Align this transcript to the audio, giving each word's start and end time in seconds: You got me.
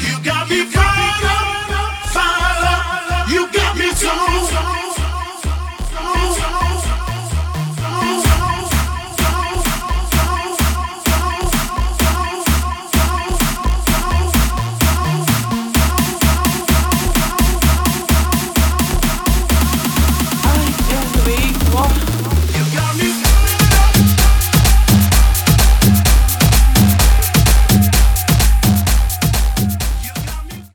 You 0.00 0.22
got 0.24 0.48
me. 0.48 0.87